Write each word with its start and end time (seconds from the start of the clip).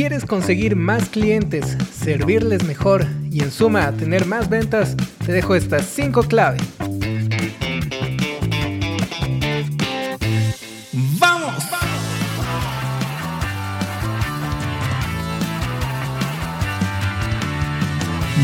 ¿Quieres 0.00 0.24
conseguir 0.24 0.76
más 0.76 1.10
clientes, 1.10 1.76
servirles 1.92 2.64
mejor 2.64 3.06
y 3.30 3.42
en 3.42 3.50
suma 3.50 3.92
tener 3.92 4.24
más 4.24 4.48
ventas? 4.48 4.96
Te 5.26 5.30
dejo 5.30 5.54
estas 5.54 5.84
5 5.94 6.22
claves. 6.22 6.62
¡Vamos! 11.18 11.54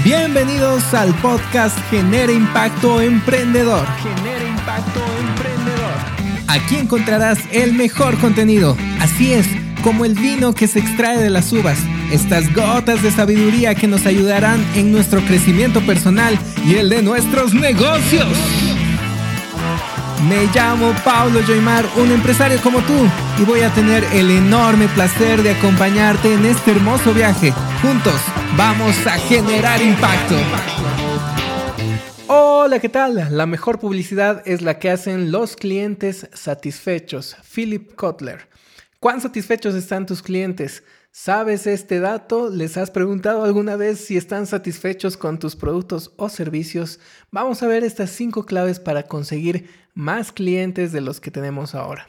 Bienvenidos 0.05 0.93
al 0.93 1.15
podcast 1.23 1.79
Genera 1.89 2.33
Impacto 2.33 3.01
Emprendedor. 3.01 3.87
Genera 4.03 4.45
Impacto 4.47 5.01
Emprendedor. 5.27 6.49
Aquí 6.49 6.77
encontrarás 6.77 7.39
el 7.51 7.73
mejor 7.73 8.19
contenido. 8.19 8.77
Así 9.01 9.33
es 9.33 9.47
como 9.87 10.05
el 10.05 10.15
vino 10.15 10.53
que 10.53 10.67
se 10.67 10.81
extrae 10.81 11.17
de 11.17 11.31
las 11.31 11.53
uvas, 11.53 11.79
estas 12.11 12.53
gotas 12.53 13.05
de 13.05 13.13
sabiduría 13.13 13.77
que 13.77 13.87
nos 13.87 14.05
ayudarán 14.05 14.61
en 14.75 14.91
nuestro 14.91 15.21
crecimiento 15.21 15.81
personal 15.87 16.37
y 16.67 16.75
el 16.75 16.89
de 16.89 17.03
nuestros 17.03 17.55
negocios. 17.55 18.27
Me 20.29 20.49
llamo 20.53 20.93
Paulo 21.05 21.39
Joymar, 21.47 21.87
un 21.99 22.11
empresario 22.11 22.61
como 22.63 22.81
tú, 22.81 22.95
y 23.41 23.45
voy 23.45 23.61
a 23.61 23.73
tener 23.75 24.03
el 24.13 24.29
enorme 24.33 24.89
placer 24.89 25.41
de 25.45 25.51
acompañarte 25.51 26.35
en 26.35 26.47
este 26.47 26.73
hermoso 26.73 27.15
viaje. 27.15 27.53
Juntos 27.81 28.21
vamos 28.57 29.07
a 29.07 29.13
generar 29.13 29.81
impacto. 29.81 30.35
Hola, 32.27 32.81
¿qué 32.81 32.89
tal? 32.89 33.29
La 33.31 33.47
mejor 33.47 33.79
publicidad 33.79 34.43
es 34.47 34.63
la 34.63 34.81
que 34.81 34.91
hacen 34.91 35.31
los 35.31 35.55
clientes 35.55 36.29
satisfechos. 36.33 37.37
Philip 37.55 37.95
Kotler. 37.95 38.49
¿Cuán 38.99 39.21
satisfechos 39.21 39.75
están 39.75 40.07
tus 40.07 40.23
clientes? 40.23 40.83
¿Sabes 41.11 41.67
este 41.67 42.01
dato? 42.01 42.49
¿Les 42.49 42.79
has 42.79 42.91
preguntado 42.91 43.45
alguna 43.45 43.77
vez 43.77 44.01
si 44.01 44.17
están 44.17 44.47
satisfechos 44.47 45.19
con 45.19 45.39
tus 45.39 45.55
productos 45.55 46.13
o 46.17 46.31
servicios? 46.31 46.99
Vamos 47.31 47.63
a 47.63 47.67
ver 47.67 47.85
estas 47.85 48.11
cinco 48.11 48.47
claves 48.47 48.81
para 48.81 49.03
conseguir 49.03 49.69
más 49.93 50.33
clientes 50.33 50.93
de 50.93 51.03
los 51.03 51.21
que 51.21 51.31
tenemos 51.31 51.75
ahora. 51.75 52.07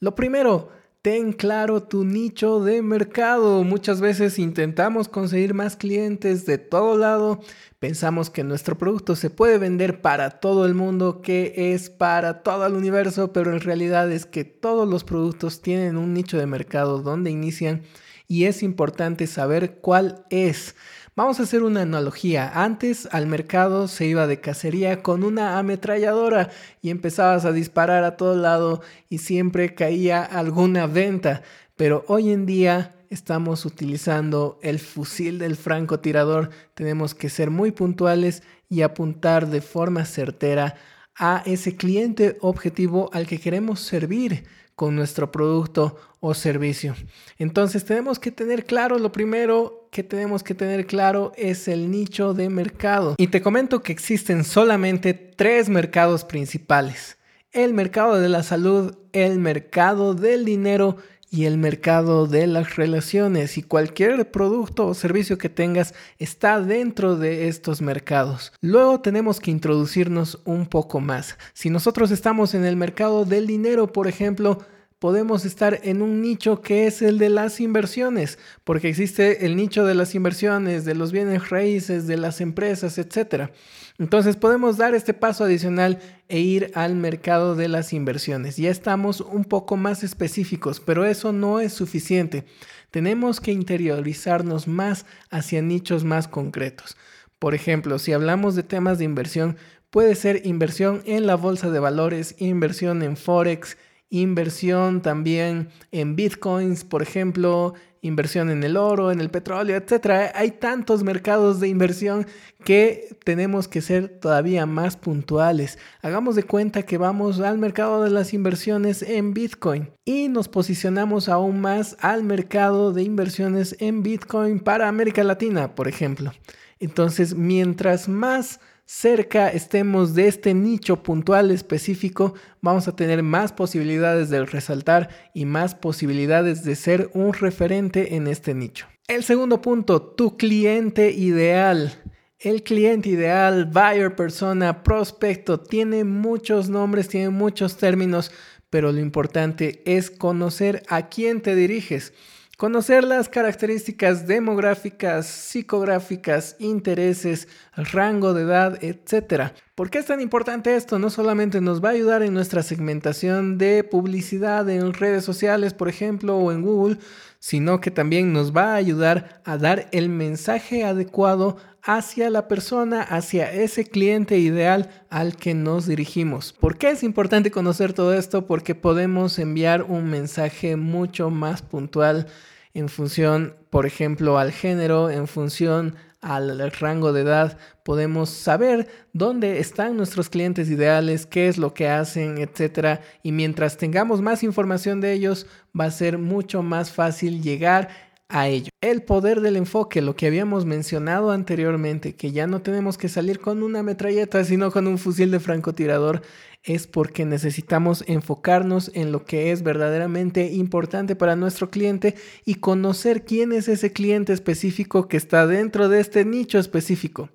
Lo 0.00 0.16
primero, 0.16 0.72
ten 1.02 1.32
claro 1.32 1.82
tu 1.82 2.04
nicho 2.04 2.60
de 2.60 2.82
mercado. 2.82 3.62
Muchas 3.64 4.00
veces 4.00 4.38
intentamos 4.38 5.08
conseguir 5.08 5.54
más 5.54 5.76
clientes 5.76 6.44
de 6.46 6.58
todo 6.58 6.96
lado. 6.96 7.40
Pensamos 7.78 8.30
que 8.30 8.44
nuestro 8.44 8.76
producto 8.76 9.14
se 9.14 9.30
puede 9.30 9.58
vender 9.58 10.00
para 10.00 10.40
todo 10.40 10.66
el 10.66 10.74
mundo, 10.74 11.22
que 11.22 11.72
es 11.72 11.90
para 11.90 12.42
todo 12.42 12.66
el 12.66 12.74
universo, 12.74 13.32
pero 13.32 13.52
en 13.52 13.60
realidad 13.60 14.10
es 14.10 14.26
que 14.26 14.44
todos 14.44 14.88
los 14.88 15.04
productos 15.04 15.62
tienen 15.62 15.96
un 15.96 16.14
nicho 16.14 16.38
de 16.38 16.46
mercado 16.46 17.00
donde 17.00 17.30
inician 17.30 17.82
y 18.28 18.44
es 18.44 18.62
importante 18.62 19.26
saber 19.26 19.78
cuál 19.80 20.24
es. 20.28 20.76
Vamos 21.16 21.40
a 21.40 21.42
hacer 21.42 21.64
una 21.64 21.82
analogía. 21.82 22.62
Antes 22.62 23.08
al 23.10 23.26
mercado 23.26 23.88
se 23.88 24.06
iba 24.06 24.28
de 24.28 24.40
cacería 24.40 25.02
con 25.02 25.24
una 25.24 25.58
ametralladora 25.58 26.50
y 26.80 26.90
empezabas 26.90 27.44
a 27.44 27.52
disparar 27.52 28.04
a 28.04 28.16
todo 28.16 28.36
lado 28.36 28.82
y 29.08 29.18
siempre 29.18 29.74
caía 29.74 30.22
alguna 30.22 30.86
venta. 30.86 31.42
Pero 31.74 32.04
hoy 32.06 32.30
en 32.30 32.46
día 32.46 32.94
estamos 33.10 33.64
utilizando 33.64 34.60
el 34.62 34.78
fusil 34.78 35.38
del 35.38 35.56
francotirador. 35.56 36.50
Tenemos 36.74 37.14
que 37.14 37.30
ser 37.30 37.50
muy 37.50 37.72
puntuales 37.72 38.44
y 38.68 38.82
apuntar 38.82 39.48
de 39.48 39.62
forma 39.62 40.04
certera 40.04 40.76
a 41.16 41.42
ese 41.46 41.76
cliente 41.76 42.36
objetivo 42.40 43.10
al 43.12 43.26
que 43.26 43.40
queremos 43.40 43.80
servir 43.80 44.44
con 44.78 44.94
nuestro 44.94 45.32
producto 45.32 45.96
o 46.20 46.34
servicio. 46.34 46.94
Entonces 47.36 47.84
tenemos 47.84 48.20
que 48.20 48.30
tener 48.30 48.64
claro, 48.64 48.96
lo 49.00 49.10
primero 49.10 49.88
que 49.90 50.04
tenemos 50.04 50.44
que 50.44 50.54
tener 50.54 50.86
claro 50.86 51.32
es 51.36 51.66
el 51.66 51.90
nicho 51.90 52.32
de 52.32 52.48
mercado. 52.48 53.16
Y 53.18 53.26
te 53.26 53.42
comento 53.42 53.82
que 53.82 53.90
existen 53.90 54.44
solamente 54.44 55.14
tres 55.14 55.68
mercados 55.68 56.22
principales. 56.22 57.18
El 57.50 57.74
mercado 57.74 58.20
de 58.20 58.28
la 58.28 58.44
salud, 58.44 58.96
el 59.12 59.40
mercado 59.40 60.14
del 60.14 60.44
dinero 60.44 60.98
y 61.30 61.44
el 61.44 61.58
mercado 61.58 62.26
de 62.26 62.46
las 62.46 62.76
relaciones 62.76 63.58
y 63.58 63.62
cualquier 63.62 64.30
producto 64.30 64.86
o 64.86 64.94
servicio 64.94 65.38
que 65.38 65.48
tengas 65.48 65.94
está 66.18 66.60
dentro 66.60 67.16
de 67.16 67.48
estos 67.48 67.82
mercados. 67.82 68.52
Luego 68.60 69.00
tenemos 69.00 69.40
que 69.40 69.50
introducirnos 69.50 70.40
un 70.44 70.66
poco 70.66 71.00
más. 71.00 71.36
Si 71.52 71.70
nosotros 71.70 72.10
estamos 72.10 72.54
en 72.54 72.64
el 72.64 72.76
mercado 72.76 73.24
del 73.24 73.46
dinero, 73.46 73.92
por 73.92 74.08
ejemplo, 74.08 74.58
podemos 74.98 75.44
estar 75.44 75.80
en 75.84 76.02
un 76.02 76.20
nicho 76.20 76.60
que 76.60 76.86
es 76.86 77.02
el 77.02 77.18
de 77.18 77.28
las 77.28 77.60
inversiones, 77.60 78.38
porque 78.64 78.88
existe 78.88 79.46
el 79.46 79.56
nicho 79.56 79.84
de 79.84 79.94
las 79.94 80.14
inversiones, 80.14 80.84
de 80.84 80.94
los 80.94 81.12
bienes 81.12 81.50
raíces, 81.50 82.06
de 82.06 82.16
las 82.16 82.40
empresas, 82.40 82.98
etc. 82.98 83.50
Entonces 83.98 84.36
podemos 84.36 84.76
dar 84.76 84.94
este 84.94 85.14
paso 85.14 85.44
adicional 85.44 86.00
e 86.28 86.40
ir 86.40 86.70
al 86.74 86.96
mercado 86.96 87.54
de 87.54 87.68
las 87.68 87.92
inversiones. 87.92 88.56
Ya 88.56 88.70
estamos 88.70 89.20
un 89.20 89.44
poco 89.44 89.76
más 89.76 90.02
específicos, 90.02 90.80
pero 90.80 91.04
eso 91.04 91.32
no 91.32 91.60
es 91.60 91.72
suficiente. 91.72 92.44
Tenemos 92.90 93.40
que 93.40 93.52
interiorizarnos 93.52 94.66
más 94.66 95.06
hacia 95.30 95.62
nichos 95.62 96.04
más 96.04 96.26
concretos. 96.26 96.96
Por 97.38 97.54
ejemplo, 97.54 98.00
si 98.00 98.12
hablamos 98.12 98.56
de 98.56 98.64
temas 98.64 98.98
de 98.98 99.04
inversión, 99.04 99.56
puede 99.90 100.16
ser 100.16 100.44
inversión 100.44 101.02
en 101.04 101.26
la 101.26 101.36
bolsa 101.36 101.70
de 101.70 101.78
valores, 101.78 102.34
inversión 102.38 103.02
en 103.02 103.16
forex, 103.16 103.76
inversión 104.10 105.02
también 105.02 105.68
en 105.92 106.16
bitcoins, 106.16 106.84
por 106.84 107.02
ejemplo, 107.02 107.74
inversión 108.00 108.50
en 108.50 108.62
el 108.62 108.76
oro, 108.76 109.10
en 109.10 109.20
el 109.20 109.30
petróleo, 109.30 109.76
etc. 109.76 110.32
Hay 110.34 110.52
tantos 110.52 111.02
mercados 111.02 111.60
de 111.60 111.68
inversión 111.68 112.26
que 112.64 113.16
tenemos 113.24 113.68
que 113.68 113.80
ser 113.80 114.08
todavía 114.08 114.66
más 114.66 114.96
puntuales. 114.96 115.78
Hagamos 116.02 116.36
de 116.36 116.44
cuenta 116.44 116.82
que 116.82 116.98
vamos 116.98 117.40
al 117.40 117.58
mercado 117.58 118.02
de 118.02 118.10
las 118.10 118.32
inversiones 118.34 119.02
en 119.02 119.34
bitcoin 119.34 119.90
y 120.04 120.28
nos 120.28 120.48
posicionamos 120.48 121.28
aún 121.28 121.60
más 121.60 121.96
al 122.00 122.22
mercado 122.24 122.92
de 122.92 123.02
inversiones 123.02 123.76
en 123.80 124.02
bitcoin 124.02 124.60
para 124.60 124.88
América 124.88 125.24
Latina, 125.24 125.74
por 125.74 125.88
ejemplo. 125.88 126.32
Entonces, 126.80 127.34
mientras 127.34 128.08
más 128.08 128.60
cerca 128.88 129.50
estemos 129.50 130.14
de 130.14 130.28
este 130.28 130.54
nicho 130.54 131.02
puntual 131.02 131.50
específico, 131.50 132.32
vamos 132.62 132.88
a 132.88 132.96
tener 132.96 133.22
más 133.22 133.52
posibilidades 133.52 134.30
de 134.30 134.46
resaltar 134.46 135.10
y 135.34 135.44
más 135.44 135.74
posibilidades 135.74 136.64
de 136.64 136.74
ser 136.74 137.10
un 137.12 137.34
referente 137.34 138.16
en 138.16 138.26
este 138.26 138.54
nicho. 138.54 138.86
El 139.06 139.24
segundo 139.24 139.60
punto, 139.60 140.00
tu 140.00 140.38
cliente 140.38 141.10
ideal. 141.10 142.02
El 142.38 142.62
cliente 142.62 143.10
ideal, 143.10 143.66
buyer 143.66 144.16
persona, 144.16 144.82
prospecto, 144.82 145.60
tiene 145.60 146.04
muchos 146.04 146.70
nombres, 146.70 147.08
tiene 147.08 147.28
muchos 147.28 147.76
términos, 147.76 148.32
pero 148.70 148.90
lo 148.90 149.00
importante 149.00 149.82
es 149.84 150.10
conocer 150.10 150.82
a 150.88 151.10
quién 151.10 151.42
te 151.42 151.54
diriges. 151.54 152.14
Conocer 152.58 153.04
las 153.04 153.28
características 153.28 154.26
demográficas, 154.26 155.28
psicográficas, 155.28 156.56
intereses, 156.58 157.46
rango 157.76 158.34
de 158.34 158.42
edad, 158.42 158.82
etc. 158.82 159.52
¿Por 159.76 159.90
qué 159.90 159.98
es 159.98 160.06
tan 160.06 160.20
importante 160.20 160.74
esto? 160.74 160.98
No 160.98 161.08
solamente 161.08 161.60
nos 161.60 161.84
va 161.84 161.90
a 161.90 161.92
ayudar 161.92 162.24
en 162.24 162.34
nuestra 162.34 162.64
segmentación 162.64 163.58
de 163.58 163.84
publicidad 163.84 164.68
en 164.70 164.92
redes 164.92 165.24
sociales, 165.24 165.72
por 165.72 165.88
ejemplo, 165.88 166.36
o 166.36 166.50
en 166.50 166.62
Google, 166.62 166.98
sino 167.38 167.80
que 167.80 167.92
también 167.92 168.32
nos 168.32 168.52
va 168.52 168.72
a 168.72 168.74
ayudar 168.74 169.40
a 169.44 169.56
dar 169.56 169.86
el 169.92 170.08
mensaje 170.08 170.82
adecuado 170.82 171.58
hacia 171.82 172.28
la 172.28 172.48
persona, 172.48 173.02
hacia 173.02 173.52
ese 173.52 173.84
cliente 173.86 174.38
ideal 174.38 174.90
al 175.10 175.36
que 175.36 175.54
nos 175.54 175.86
dirigimos. 175.86 176.52
¿Por 176.52 176.76
qué 176.76 176.90
es 176.90 177.02
importante 177.02 177.50
conocer 177.50 177.92
todo 177.92 178.14
esto? 178.14 178.46
Porque 178.46 178.74
podemos 178.74 179.38
enviar 179.38 179.84
un 179.84 180.10
mensaje 180.10 180.76
mucho 180.76 181.30
más 181.30 181.62
puntual 181.62 182.26
en 182.74 182.88
función, 182.88 183.56
por 183.70 183.86
ejemplo, 183.86 184.38
al 184.38 184.52
género, 184.52 185.10
en 185.10 185.26
función 185.26 185.96
al 186.20 186.72
rango 186.72 187.12
de 187.12 187.22
edad, 187.22 187.58
podemos 187.84 188.30
saber 188.30 188.88
dónde 189.12 189.60
están 189.60 189.96
nuestros 189.96 190.28
clientes 190.28 190.68
ideales, 190.68 191.26
qué 191.26 191.46
es 191.48 191.58
lo 191.58 191.74
que 191.74 191.88
hacen, 191.88 192.38
etc. 192.38 193.00
Y 193.22 193.32
mientras 193.32 193.76
tengamos 193.76 194.20
más 194.20 194.42
información 194.42 195.00
de 195.00 195.12
ellos, 195.12 195.46
va 195.78 195.84
a 195.84 195.90
ser 195.90 196.18
mucho 196.18 196.62
más 196.62 196.90
fácil 196.90 197.40
llegar 197.40 197.88
a 198.28 198.48
ello. 198.48 198.70
El 198.80 199.02
poder 199.02 199.40
del 199.40 199.56
enfoque, 199.56 200.02
lo 200.02 200.14
que 200.14 200.26
habíamos 200.26 200.66
mencionado 200.66 201.30
anteriormente, 201.30 202.14
que 202.14 202.30
ya 202.30 202.46
no 202.46 202.60
tenemos 202.60 202.98
que 202.98 203.08
salir 203.08 203.40
con 203.40 203.62
una 203.62 203.82
metralleta, 203.82 204.44
sino 204.44 204.70
con 204.70 204.86
un 204.86 204.98
fusil 204.98 205.30
de 205.30 205.40
francotirador, 205.40 206.22
es 206.62 206.86
porque 206.86 207.24
necesitamos 207.24 208.04
enfocarnos 208.06 208.90
en 208.94 209.12
lo 209.12 209.24
que 209.24 209.52
es 209.52 209.62
verdaderamente 209.62 210.52
importante 210.52 211.16
para 211.16 211.36
nuestro 211.36 211.70
cliente 211.70 212.16
y 212.44 212.56
conocer 212.56 213.24
quién 213.24 213.52
es 213.52 213.68
ese 213.68 213.92
cliente 213.92 214.32
específico 214.32 215.08
que 215.08 215.16
está 215.16 215.46
dentro 215.46 215.88
de 215.88 216.00
este 216.00 216.24
nicho 216.24 216.58
específico. 216.58 217.30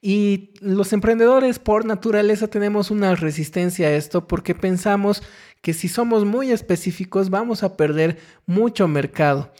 Y 0.00 0.50
los 0.60 0.92
emprendedores 0.92 1.58
por 1.58 1.84
naturaleza 1.84 2.48
tenemos 2.48 2.90
una 2.90 3.14
resistencia 3.14 3.86
a 3.86 3.92
esto 3.92 4.26
porque 4.26 4.54
pensamos 4.54 5.22
que 5.60 5.74
si 5.74 5.86
somos 5.86 6.24
muy 6.24 6.50
específicos 6.50 7.30
vamos 7.30 7.62
a 7.62 7.76
perder 7.76 8.18
mucho 8.46 8.88
mercado. 8.88 9.52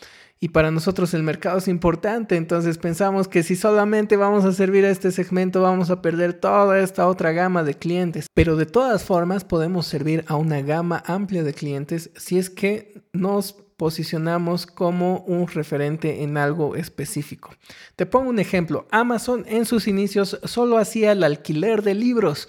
Y 0.42 0.48
para 0.48 0.72
nosotros 0.72 1.14
el 1.14 1.22
mercado 1.22 1.58
es 1.58 1.68
importante, 1.68 2.34
entonces 2.34 2.76
pensamos 2.76 3.28
que 3.28 3.44
si 3.44 3.54
solamente 3.54 4.16
vamos 4.16 4.44
a 4.44 4.50
servir 4.50 4.84
a 4.84 4.90
este 4.90 5.12
segmento 5.12 5.62
vamos 5.62 5.88
a 5.90 6.02
perder 6.02 6.34
toda 6.34 6.80
esta 6.80 7.06
otra 7.06 7.30
gama 7.30 7.62
de 7.62 7.74
clientes, 7.74 8.26
pero 8.34 8.56
de 8.56 8.66
todas 8.66 9.04
formas 9.04 9.44
podemos 9.44 9.86
servir 9.86 10.24
a 10.26 10.34
una 10.34 10.60
gama 10.60 11.00
amplia 11.06 11.44
de 11.44 11.54
clientes 11.54 12.10
si 12.16 12.38
es 12.38 12.50
que 12.50 13.04
nos 13.12 13.52
posicionamos 13.52 14.66
como 14.66 15.20
un 15.28 15.46
referente 15.46 16.24
en 16.24 16.36
algo 16.36 16.74
específico. 16.74 17.54
Te 17.94 18.04
pongo 18.04 18.28
un 18.28 18.40
ejemplo, 18.40 18.88
Amazon 18.90 19.44
en 19.46 19.64
sus 19.64 19.86
inicios 19.86 20.40
solo 20.42 20.78
hacía 20.78 21.12
el 21.12 21.22
alquiler 21.22 21.82
de 21.82 21.94
libros 21.94 22.48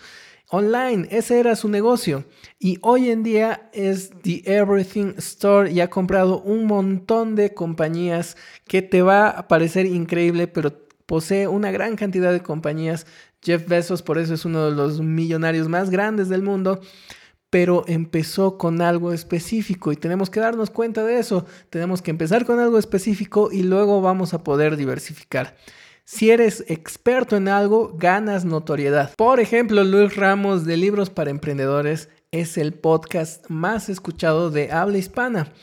online, 0.54 1.08
ese 1.10 1.40
era 1.40 1.56
su 1.56 1.68
negocio. 1.68 2.26
Y 2.60 2.78
hoy 2.84 3.10
en 3.10 3.24
día 3.24 3.72
es 3.74 4.12
The 4.22 4.44
Everything 4.46 5.16
Store 5.18 5.72
y 5.72 5.82
ha 5.82 5.90
comprado 5.90 6.42
un 6.42 6.66
montón 6.66 7.34
de 7.34 7.56
compañías 7.56 8.38
que 8.68 8.84
te 8.84 9.02
va 9.02 9.30
a 9.30 9.48
parecer 9.48 9.88
increíble, 9.88 10.48
pero 10.48 10.86
posee 11.08 11.48
una 11.48 11.72
gran 11.72 11.96
cantidad 11.96 12.32
de 12.32 12.44
compañías. 12.44 13.08
Jeff 13.42 13.68
Bezos 13.68 14.04
por 14.04 14.20
eso 14.20 14.36
es 14.36 14.46
uno 14.46 14.70
de 14.70 14.76
los 14.76 15.02
millonarios 15.02 15.70
más 15.70 15.90
grandes 15.90 16.30
del 16.30 16.44
mundo 16.44 16.82
pero 17.50 17.86
empezó 17.88 18.58
con 18.58 18.82
algo 18.82 19.14
específico 19.14 19.92
y 19.92 19.96
tenemos 19.96 20.32
que 20.32 20.40
darnos 20.40 20.72
cuenta 20.72 21.04
de 21.04 21.20
eso. 21.20 21.46
Tenemos 21.70 22.02
que 22.02 22.10
empezar 22.10 22.48
con 22.48 22.60
algo 22.60 22.80
específico 22.80 23.50
y 23.52 23.62
luego 23.62 24.02
vamos 24.02 24.34
a 24.34 24.44
poder 24.44 24.76
diversificar. 24.76 25.56
Si 26.06 26.32
eres 26.32 26.66
experto 26.68 27.38
en 27.38 27.48
algo, 27.48 27.94
ganas 27.98 28.44
notoriedad. 28.44 29.14
Por 29.16 29.40
ejemplo, 29.40 29.84
Luis 29.86 30.16
Ramos 30.18 30.66
de 30.66 30.76
Libros 30.76 31.10
para 31.10 31.32
Emprendedores 31.32 32.10
es 32.32 32.58
el 32.58 32.74
podcast 32.74 33.50
más 33.50 33.88
escuchado 33.88 34.52
de 34.52 34.72
habla 34.72 34.98
hispana. 34.98 35.54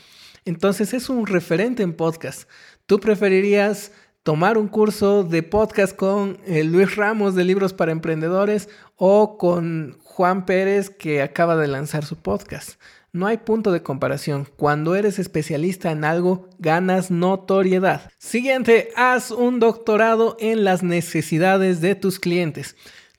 Entonces 0.43 0.95
es 0.95 1.09
un 1.09 1.27
referente 1.27 1.83
en 1.83 1.93
podcast. 1.93 2.49
¿Tú 2.87 2.99
preferirías 2.99 3.91
tomar 4.23 4.57
un 4.57 4.67
curso 4.67 5.23
de 5.23 5.43
podcast 5.43 5.95
con 5.95 6.37
eh, 6.45 6.63
Luis 6.63 6.95
Ramos 6.95 7.35
de 7.35 7.43
Libros 7.43 7.73
para 7.73 7.91
Emprendedores 7.91 8.69
o 8.95 9.37
con 9.37 9.97
Juan 10.03 10.45
Pérez 10.45 10.89
que 10.89 11.21
acaba 11.21 11.55
de 11.55 11.67
lanzar 11.67 12.05
su 12.05 12.17
podcast. 12.17 12.79
No 13.13 13.27
hay 13.27 13.39
punto 13.39 13.73
de 13.73 13.83
comparación. 13.83 14.47
Cuando 14.55 14.95
eres 14.95 15.19
especialista 15.19 15.91
en 15.91 16.05
algo, 16.05 16.47
ganas 16.59 17.11
notoriedad. 17.11 18.09
Siguiente, 18.17 18.87
haz 18.95 19.31
un 19.31 19.59
doctorado 19.59 20.37
en 20.39 20.63
las 20.63 20.81
necesidades 20.81 21.81
de 21.81 21.95
tus 21.95 22.19
clientes. 22.19 22.77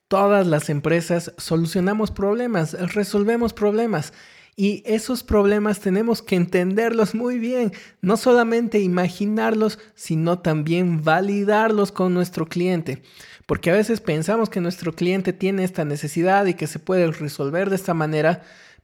Todas 0.09 0.47
las 0.47 0.71
empresas 0.71 1.35
solucionamos 1.37 2.11
problemas, 2.11 2.73
resolvemos 2.95 3.53
problemas. 3.53 4.15
Y 4.57 4.83
esos 4.87 5.23
problemas 5.23 5.81
tenemos 5.81 6.23
que 6.23 6.37
entenderlos 6.37 7.15
muy 7.15 7.39
bien, 7.39 7.73
no 8.01 8.17
solamente 8.17 8.81
imaginarlos, 8.81 9.79
sino 9.95 10.39
también 10.39 11.05
validarlos 11.05 11.93
con 11.93 12.15
nuestro 12.15 12.47
cliente. 12.47 13.03
Porque 13.47 13.71
a 13.71 13.75
veces 13.75 14.01
pensamos 14.01 14.49
que 14.49 14.61
nuestro 14.61 14.95
cliente 14.95 15.35
tiene 15.35 15.65
esta 15.65 15.85
necesidad 15.85 16.47
y 16.47 16.55
que 16.55 16.67
se 16.67 16.79
puede 16.79 17.11
resolver 17.11 17.69
de 17.69 17.77
esta 17.77 17.93
manera, 17.93 18.43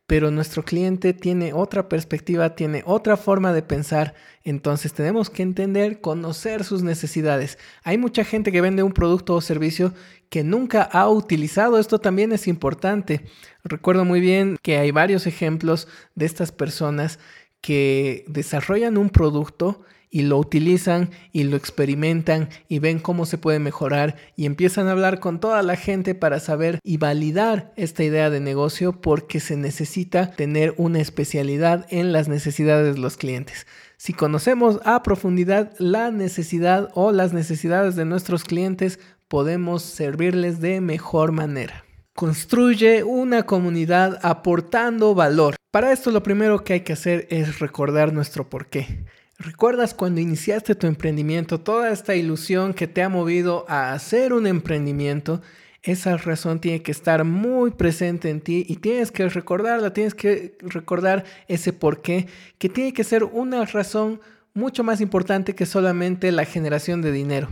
pero 0.08 0.30
nuestro 0.30 0.64
cliente 0.64 1.12
tiene 1.12 1.52
otra 1.52 1.90
perspectiva, 1.90 2.54
tiene 2.54 2.82
otra 2.86 3.18
forma 3.18 3.52
de 3.52 3.60
pensar, 3.60 4.14
entonces 4.42 4.94
tenemos 4.94 5.28
que 5.28 5.42
entender, 5.42 6.00
conocer 6.00 6.64
sus 6.64 6.82
necesidades. 6.82 7.58
Hay 7.84 7.98
mucha 7.98 8.24
gente 8.24 8.50
que 8.50 8.62
vende 8.62 8.82
un 8.82 8.94
producto 8.94 9.34
o 9.34 9.42
servicio 9.42 9.92
que 10.30 10.44
nunca 10.44 10.80
ha 10.80 11.10
utilizado, 11.10 11.78
esto 11.78 11.98
también 11.98 12.32
es 12.32 12.48
importante. 12.48 13.26
Recuerdo 13.64 14.06
muy 14.06 14.20
bien 14.20 14.56
que 14.62 14.78
hay 14.78 14.92
varios 14.92 15.26
ejemplos 15.26 15.88
de 16.14 16.24
estas 16.24 16.52
personas 16.52 17.18
que 17.60 18.24
desarrollan 18.28 18.96
un 18.96 19.10
producto 19.10 19.82
y 20.10 20.22
lo 20.22 20.38
utilizan 20.38 21.10
y 21.32 21.44
lo 21.44 21.56
experimentan 21.56 22.48
y 22.68 22.78
ven 22.78 22.98
cómo 22.98 23.26
se 23.26 23.38
puede 23.38 23.58
mejorar 23.58 24.16
y 24.36 24.46
empiezan 24.46 24.88
a 24.88 24.92
hablar 24.92 25.20
con 25.20 25.40
toda 25.40 25.62
la 25.62 25.76
gente 25.76 26.14
para 26.14 26.40
saber 26.40 26.78
y 26.82 26.96
validar 26.96 27.72
esta 27.76 28.04
idea 28.04 28.30
de 28.30 28.40
negocio 28.40 29.00
porque 29.00 29.40
se 29.40 29.56
necesita 29.56 30.30
tener 30.30 30.74
una 30.76 31.00
especialidad 31.00 31.86
en 31.90 32.12
las 32.12 32.28
necesidades 32.28 32.94
de 32.94 33.00
los 33.00 33.16
clientes. 33.16 33.66
Si 33.96 34.12
conocemos 34.12 34.80
a 34.84 35.02
profundidad 35.02 35.72
la 35.78 36.10
necesidad 36.10 36.90
o 36.94 37.10
las 37.12 37.32
necesidades 37.32 37.96
de 37.96 38.04
nuestros 38.04 38.44
clientes, 38.44 39.00
podemos 39.26 39.82
servirles 39.82 40.60
de 40.60 40.80
mejor 40.80 41.32
manera. 41.32 41.84
Construye 42.14 43.04
una 43.04 43.44
comunidad 43.44 44.18
aportando 44.22 45.14
valor. 45.14 45.56
Para 45.70 45.92
esto 45.92 46.10
lo 46.10 46.22
primero 46.22 46.64
que 46.64 46.74
hay 46.74 46.80
que 46.80 46.94
hacer 46.94 47.26
es 47.30 47.58
recordar 47.60 48.12
nuestro 48.12 48.48
porqué. 48.48 49.04
¿Recuerdas 49.40 49.94
cuando 49.94 50.20
iniciaste 50.20 50.74
tu 50.74 50.88
emprendimiento, 50.88 51.60
toda 51.60 51.92
esta 51.92 52.16
ilusión 52.16 52.74
que 52.74 52.88
te 52.88 53.04
ha 53.04 53.08
movido 53.08 53.64
a 53.68 53.92
hacer 53.92 54.32
un 54.32 54.48
emprendimiento? 54.48 55.40
Esa 55.84 56.16
razón 56.16 56.60
tiene 56.60 56.82
que 56.82 56.90
estar 56.90 57.22
muy 57.22 57.70
presente 57.70 58.30
en 58.30 58.40
ti 58.40 58.66
y 58.68 58.76
tienes 58.78 59.12
que 59.12 59.28
recordarla, 59.28 59.92
tienes 59.92 60.16
que 60.16 60.58
recordar 60.62 61.24
ese 61.46 61.72
por 61.72 62.02
qué, 62.02 62.26
que 62.58 62.68
tiene 62.68 62.92
que 62.92 63.04
ser 63.04 63.22
una 63.22 63.64
razón 63.64 64.20
mucho 64.54 64.82
más 64.82 65.00
importante 65.00 65.54
que 65.54 65.66
solamente 65.66 66.32
la 66.32 66.44
generación 66.44 67.00
de 67.00 67.12
dinero. 67.12 67.48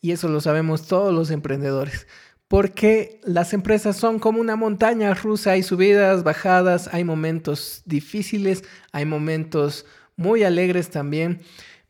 Y 0.00 0.10
eso 0.10 0.26
lo 0.26 0.40
sabemos 0.40 0.88
todos 0.88 1.14
los 1.14 1.30
emprendedores. 1.30 2.08
Porque 2.48 3.20
las 3.22 3.52
empresas 3.52 3.96
son 3.96 4.18
como 4.18 4.40
una 4.40 4.56
montaña 4.56 5.14
rusa, 5.14 5.52
hay 5.52 5.62
subidas, 5.62 6.24
bajadas, 6.24 6.90
hay 6.92 7.04
momentos 7.04 7.82
difíciles, 7.84 8.64
hay 8.90 9.04
momentos 9.04 9.86
muy 10.18 10.42
alegres 10.44 10.90
también. 10.90 11.40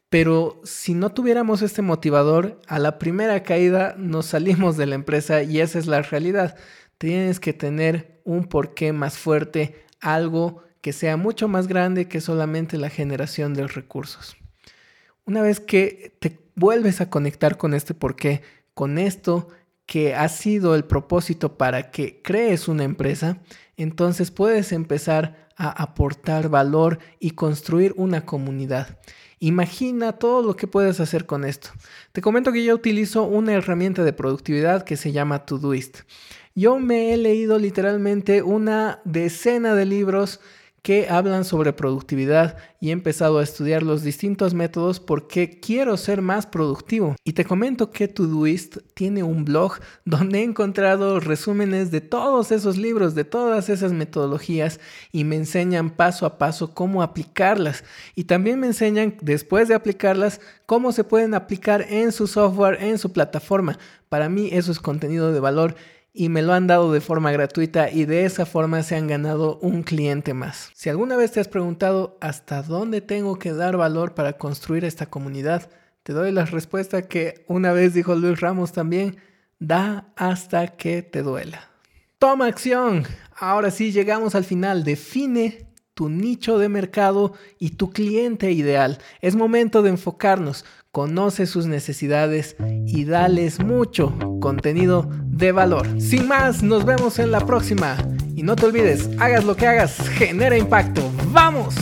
Pero 0.08 0.60
si 0.62 0.94
no 0.94 1.10
tuviéramos 1.10 1.60
este 1.62 1.82
motivador, 1.82 2.60
a 2.68 2.78
la 2.78 2.98
primera 2.98 3.42
caída 3.42 3.94
nos 3.98 4.26
salimos 4.26 4.76
de 4.76 4.86
la 4.86 4.94
empresa 4.94 5.42
y 5.42 5.60
esa 5.60 5.80
es 5.80 5.86
la 5.86 6.02
realidad. 6.02 6.56
Tienes 6.98 7.40
que 7.40 7.52
tener 7.52 8.20
un 8.24 8.44
porqué 8.44 8.92
más 8.92 9.18
fuerte, 9.18 9.84
algo 10.00 10.62
que 10.80 10.92
sea 10.92 11.16
mucho 11.16 11.48
más 11.48 11.66
grande 11.66 12.06
que 12.06 12.20
solamente 12.20 12.78
la 12.78 12.88
generación 12.88 13.54
de 13.54 13.66
recursos. 13.66 14.36
Una 15.24 15.42
vez 15.42 15.60
que 15.60 16.16
te 16.20 16.38
vuelves 16.54 17.00
a 17.00 17.10
conectar 17.10 17.58
con 17.58 17.74
este 17.74 17.92
porqué, 17.92 18.42
con 18.72 18.98
esto 18.98 19.48
que 19.88 20.14
ha 20.14 20.28
sido 20.28 20.74
el 20.74 20.84
propósito 20.84 21.56
para 21.56 21.90
que 21.90 22.20
crees 22.22 22.68
una 22.68 22.84
empresa, 22.84 23.38
entonces 23.78 24.30
puedes 24.30 24.72
empezar 24.72 25.48
a 25.56 25.82
aportar 25.82 26.50
valor 26.50 26.98
y 27.18 27.30
construir 27.30 27.94
una 27.96 28.26
comunidad. 28.26 28.98
Imagina 29.38 30.12
todo 30.12 30.42
lo 30.42 30.56
que 30.56 30.66
puedes 30.66 31.00
hacer 31.00 31.24
con 31.24 31.42
esto. 31.42 31.70
Te 32.12 32.20
comento 32.20 32.52
que 32.52 32.64
yo 32.64 32.74
utilizo 32.74 33.22
una 33.22 33.54
herramienta 33.54 34.04
de 34.04 34.12
productividad 34.12 34.84
que 34.84 34.98
se 34.98 35.10
llama 35.10 35.46
Todoist. 35.46 36.00
Yo 36.54 36.78
me 36.78 37.14
he 37.14 37.16
leído 37.16 37.58
literalmente 37.58 38.42
una 38.42 39.00
decena 39.06 39.74
de 39.74 39.86
libros 39.86 40.38
que 40.82 41.08
hablan 41.08 41.44
sobre 41.44 41.72
productividad 41.72 42.56
y 42.80 42.88
he 42.88 42.92
empezado 42.92 43.38
a 43.38 43.42
estudiar 43.42 43.82
los 43.82 44.02
distintos 44.02 44.54
métodos 44.54 45.00
porque 45.00 45.58
quiero 45.60 45.96
ser 45.96 46.22
más 46.22 46.46
productivo. 46.46 47.16
Y 47.24 47.32
te 47.32 47.44
comento 47.44 47.90
que 47.90 48.08
Todoist 48.08 48.78
tiene 48.94 49.22
un 49.22 49.44
blog 49.44 49.78
donde 50.04 50.40
he 50.40 50.42
encontrado 50.44 51.20
resúmenes 51.20 51.90
de 51.90 52.00
todos 52.00 52.52
esos 52.52 52.76
libros, 52.76 53.14
de 53.14 53.24
todas 53.24 53.68
esas 53.68 53.92
metodologías 53.92 54.80
y 55.12 55.24
me 55.24 55.36
enseñan 55.36 55.90
paso 55.90 56.26
a 56.26 56.38
paso 56.38 56.74
cómo 56.74 57.02
aplicarlas. 57.02 57.84
Y 58.14 58.24
también 58.24 58.60
me 58.60 58.68
enseñan, 58.68 59.16
después 59.20 59.68
de 59.68 59.74
aplicarlas, 59.74 60.40
cómo 60.66 60.92
se 60.92 61.04
pueden 61.04 61.34
aplicar 61.34 61.86
en 61.88 62.12
su 62.12 62.26
software, 62.26 62.82
en 62.82 62.98
su 62.98 63.12
plataforma. 63.12 63.78
Para 64.08 64.28
mí 64.28 64.48
eso 64.52 64.72
es 64.72 64.78
contenido 64.78 65.32
de 65.32 65.40
valor 65.40 65.74
y 66.18 66.30
me 66.30 66.42
lo 66.42 66.52
han 66.52 66.66
dado 66.66 66.92
de 66.92 67.00
forma 67.00 67.30
gratuita 67.30 67.92
y 67.92 68.04
de 68.04 68.24
esa 68.24 68.44
forma 68.44 68.82
se 68.82 68.96
han 68.96 69.06
ganado 69.06 69.60
un 69.62 69.84
cliente 69.84 70.34
más. 70.34 70.72
Si 70.74 70.88
alguna 70.88 71.14
vez 71.14 71.30
te 71.30 71.38
has 71.38 71.46
preguntado 71.46 72.18
hasta 72.20 72.64
dónde 72.64 73.00
tengo 73.00 73.38
que 73.38 73.52
dar 73.52 73.76
valor 73.76 74.14
para 74.14 74.32
construir 74.32 74.84
esta 74.84 75.06
comunidad, 75.06 75.70
te 76.02 76.12
doy 76.12 76.32
la 76.32 76.44
respuesta 76.44 77.02
que 77.02 77.44
una 77.46 77.72
vez 77.72 77.94
dijo 77.94 78.16
Luis 78.16 78.40
Ramos 78.40 78.72
también, 78.72 79.18
da 79.60 80.08
hasta 80.16 80.66
que 80.66 81.02
te 81.02 81.22
duela. 81.22 81.70
Toma 82.18 82.46
acción. 82.46 83.06
Ahora 83.36 83.70
sí 83.70 83.92
llegamos 83.92 84.34
al 84.34 84.42
final. 84.42 84.82
Define 84.82 85.68
tu 85.94 86.08
nicho 86.08 86.58
de 86.58 86.68
mercado 86.68 87.34
y 87.60 87.70
tu 87.70 87.90
cliente 87.90 88.50
ideal. 88.50 88.98
Es 89.20 89.36
momento 89.36 89.82
de 89.82 89.90
enfocarnos, 89.90 90.64
conoce 90.98 91.46
sus 91.46 91.66
necesidades 91.66 92.56
y 92.84 93.04
dales 93.04 93.60
mucho 93.60 94.12
contenido 94.40 95.08
de 95.26 95.52
valor. 95.52 95.86
Sin 96.00 96.26
más, 96.26 96.64
nos 96.64 96.84
vemos 96.84 97.20
en 97.20 97.30
la 97.30 97.38
próxima. 97.38 97.96
Y 98.34 98.42
no 98.42 98.56
te 98.56 98.66
olvides, 98.66 99.08
hagas 99.20 99.44
lo 99.44 99.54
que 99.54 99.68
hagas, 99.68 99.96
genera 100.08 100.58
impacto. 100.58 101.08
¡Vamos! 101.30 101.76